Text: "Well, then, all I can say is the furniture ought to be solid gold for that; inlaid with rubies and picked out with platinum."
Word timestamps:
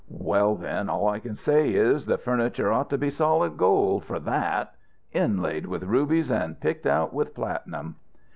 "Well, 0.09 0.55
then, 0.55 0.89
all 0.89 1.07
I 1.07 1.19
can 1.19 1.35
say 1.35 1.75
is 1.75 2.07
the 2.07 2.17
furniture 2.17 2.71
ought 2.71 2.89
to 2.89 2.97
be 2.97 3.11
solid 3.11 3.55
gold 3.55 4.03
for 4.03 4.17
that; 4.21 4.73
inlaid 5.13 5.67
with 5.67 5.83
rubies 5.83 6.31
and 6.31 6.59
picked 6.59 6.87
out 6.87 7.13
with 7.13 7.35
platinum." 7.35 7.97